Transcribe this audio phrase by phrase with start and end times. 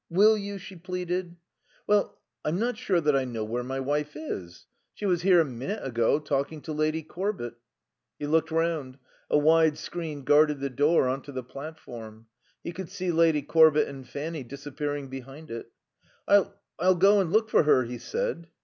[0.09, 1.35] "Will you?" she pleaded.
[1.85, 4.65] "Well I'm not sure that I know where my wife is.
[4.95, 7.53] She was here a minute ago, talking to Lady Corbett."
[8.17, 8.97] He looked round.
[9.29, 12.25] A wide screen guarded the door on to the platform.
[12.63, 15.71] He could see Lady Corbett and Fanny disappearing behind it.
[16.27, 16.47] "I
[16.79, 18.47] I'll go and look for her," he said.